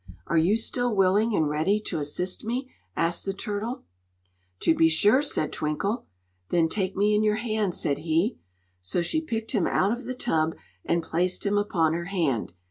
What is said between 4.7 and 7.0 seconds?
be sure," said Twinkle. "Then take